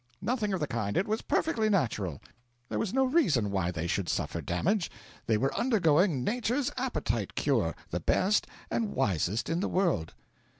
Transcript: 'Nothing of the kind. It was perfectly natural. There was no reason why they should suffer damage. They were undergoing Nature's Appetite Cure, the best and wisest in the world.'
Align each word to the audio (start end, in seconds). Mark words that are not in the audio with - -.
'Nothing 0.19 0.51
of 0.51 0.59
the 0.59 0.65
kind. 0.65 0.97
It 0.97 1.07
was 1.07 1.21
perfectly 1.21 1.69
natural. 1.69 2.19
There 2.69 2.79
was 2.79 2.91
no 2.91 3.03
reason 3.05 3.51
why 3.51 3.69
they 3.69 3.85
should 3.85 4.09
suffer 4.09 4.41
damage. 4.41 4.89
They 5.27 5.37
were 5.37 5.55
undergoing 5.55 6.23
Nature's 6.23 6.71
Appetite 6.75 7.35
Cure, 7.35 7.75
the 7.91 7.99
best 7.99 8.47
and 8.71 8.95
wisest 8.95 9.47
in 9.47 9.59
the 9.59 9.69
world.' 9.69 10.15